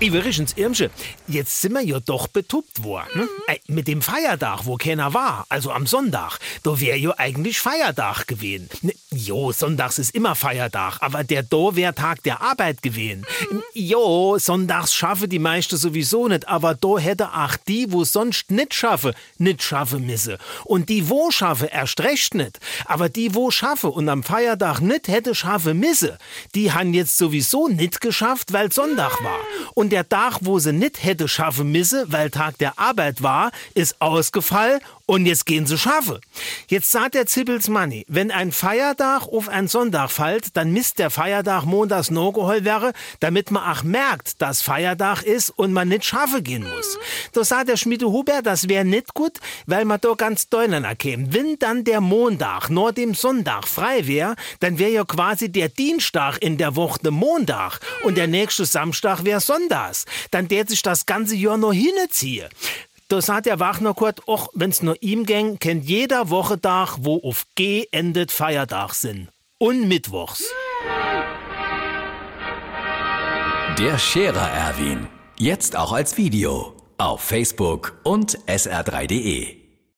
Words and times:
Übrigens, 0.00 0.52
Irmsche, 0.56 0.90
jetzt 1.28 1.60
sind 1.60 1.72
wir 1.72 1.80
ja 1.80 2.00
doch 2.00 2.26
betuppt 2.26 2.82
worden. 2.82 3.08
Ne? 3.14 3.28
Ey, 3.46 3.60
mit 3.68 3.86
dem 3.86 4.02
Feiertag, 4.02 4.66
wo 4.66 4.76
keiner 4.76 5.14
war, 5.14 5.46
also 5.48 5.70
am 5.70 5.86
Sonntag, 5.86 6.38
da 6.64 6.80
wär 6.80 6.98
ja 6.98 7.14
eigentlich 7.16 7.60
Feiertag 7.60 8.26
gewesen. 8.26 8.68
Ne, 8.82 8.92
jo, 9.12 9.52
sonntags 9.52 9.98
ist 9.98 10.14
immer 10.14 10.34
Feiertag, 10.34 10.98
aber 11.00 11.22
der 11.22 11.44
da 11.44 11.76
wär 11.76 11.94
Tag 11.94 12.22
der 12.24 12.42
Arbeit 12.42 12.82
gewesen. 12.82 13.24
Jo, 13.72 14.36
sonntags 14.38 14.94
schaffe 14.94 15.28
die 15.28 15.38
meiste 15.38 15.76
sowieso 15.76 16.26
nicht, 16.26 16.48
aber 16.48 16.74
da 16.74 16.98
hätte 16.98 17.32
auch 17.32 17.56
die, 17.68 17.92
wo 17.92 18.04
sonst 18.04 18.50
nicht 18.50 18.74
schaffe, 18.74 19.14
nicht 19.38 19.62
schaffe 19.62 20.00
misse. 20.00 20.38
Und 20.64 20.88
die, 20.88 21.08
wo 21.08 21.30
schaffe, 21.30 21.66
erst 21.66 22.00
recht 22.00 22.34
nicht. 22.34 22.58
Aber 22.86 23.08
die, 23.08 23.34
wo 23.34 23.50
schaffe 23.52 23.88
und 23.88 24.08
am 24.08 24.24
Feiertag 24.24 24.80
nicht 24.80 25.06
hätte 25.06 25.36
schaffe 25.36 25.72
misse, 25.72 26.18
die 26.54 26.72
han 26.72 26.94
jetzt 26.94 27.16
sowieso 27.16 27.68
nicht 27.68 28.00
geschafft, 28.00 28.52
weil 28.52 28.72
Sonntag 28.72 29.22
war. 29.22 29.38
Und 29.74 29.83
der 29.90 30.08
Tag, 30.08 30.38
wo 30.42 30.58
sie 30.58 30.72
nicht 30.72 31.02
hätte 31.02 31.28
schaffe 31.28 31.64
misse, 31.64 32.06
weil 32.08 32.30
Tag 32.30 32.58
der 32.58 32.78
Arbeit 32.78 33.22
war, 33.22 33.50
ist 33.74 34.00
ausgefallen 34.00 34.80
und 35.06 35.26
jetzt 35.26 35.46
gehen 35.46 35.66
sie 35.66 35.76
schaffe. 35.76 36.20
Jetzt 36.68 36.90
sagt 36.90 37.14
der 37.14 37.26
Zippels 37.26 37.68
Manni, 37.68 38.06
wenn 38.08 38.30
ein 38.30 38.52
Feiertag 38.52 39.28
auf 39.28 39.48
einen 39.48 39.68
Sonntag 39.68 40.10
fällt, 40.10 40.56
dann 40.56 40.72
misst 40.72 40.98
der 40.98 41.10
Feiertag 41.10 41.64
montags 41.64 42.10
no 42.10 42.32
gehol 42.32 42.64
wäre, 42.64 42.92
damit 43.20 43.50
man 43.50 43.70
auch 43.70 43.82
merkt, 43.82 44.40
dass 44.40 44.62
Feiertag 44.62 45.22
ist 45.22 45.50
und 45.50 45.72
man 45.72 45.88
nicht 45.88 46.04
schaffe 46.04 46.42
gehen 46.42 46.62
muss. 46.62 46.98
Da 47.32 47.44
sagt 47.44 47.68
der 47.68 47.76
Schmiede 47.76 48.06
Huber, 48.06 48.40
das 48.42 48.68
wäre 48.68 48.84
nicht 48.84 49.14
gut, 49.14 49.38
weil 49.66 49.84
man 49.84 50.00
da 50.00 50.14
ganz 50.14 50.48
deutlicher 50.48 50.94
käme. 50.94 51.32
Wenn 51.32 51.58
dann 51.58 51.84
der 51.84 52.00
Montag 52.00 52.70
nur 52.70 52.92
dem 52.92 53.14
Sonntag 53.14 53.68
frei 53.68 54.06
wäre, 54.06 54.36
dann 54.60 54.78
wäre 54.78 54.90
ja 54.90 55.04
quasi 55.04 55.50
der 55.50 55.68
Dienstag 55.68 56.38
in 56.40 56.56
der 56.56 56.76
Woche 56.76 57.10
Montag 57.10 57.80
und 58.04 58.16
der 58.16 58.26
nächste 58.26 58.64
Samstag 58.64 59.24
wäre 59.24 59.40
Sonntags. 59.74 60.06
Dann 60.30 60.48
der 60.48 60.66
sich 60.66 60.82
das 60.82 61.06
ganze 61.06 61.34
Jahr 61.34 61.56
noch 61.56 61.72
hinziehen. 61.72 62.48
Da 63.08 63.20
sagt 63.20 63.46
der 63.46 63.60
Wagner 63.60 63.94
Kurt, 63.94 64.26
och, 64.26 64.48
wenn's 64.54 64.82
nur 64.82 64.96
ihm 65.02 65.26
gäng, 65.26 65.58
kennt 65.58 65.84
jeder 65.84 66.30
Wochentag, 66.30 66.96
wo 67.00 67.20
auf 67.22 67.44
G 67.54 67.86
endet 67.90 68.32
Feiertag 68.32 68.94
sind. 68.94 69.28
Und 69.58 69.88
Mittwochs. 69.88 70.44
Der 73.78 73.98
Scherer 73.98 74.50
Erwin. 74.50 75.08
Jetzt 75.38 75.76
auch 75.76 75.92
als 75.92 76.16
Video. 76.16 76.74
Auf 76.96 77.20
Facebook 77.20 77.98
und 78.04 78.38
sr3.de. 78.46 79.63